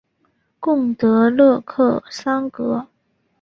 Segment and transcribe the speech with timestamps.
[0.59, 2.87] 贡德勒克桑格。